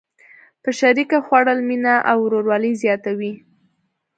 [0.63, 3.33] په شریکه خوړل مینه او ورورولي زیاتوي.